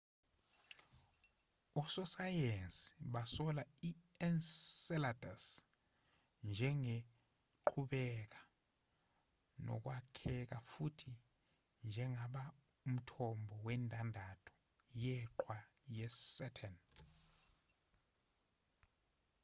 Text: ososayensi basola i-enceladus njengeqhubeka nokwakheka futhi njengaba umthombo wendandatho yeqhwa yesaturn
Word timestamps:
ososayensi 1.81 2.85
basola 3.13 3.63
i-enceladus 3.89 5.45
njengeqhubeka 6.49 8.41
nokwakheka 9.65 10.57
futhi 10.71 11.11
njengaba 11.87 12.43
umthombo 12.87 13.55
wendandatho 13.65 14.53
yeqhwa 15.03 15.57
yesaturn 15.97 16.75